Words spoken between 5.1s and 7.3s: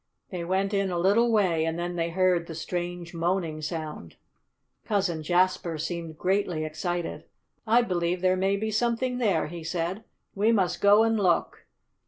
Jasper seemed greatly excited.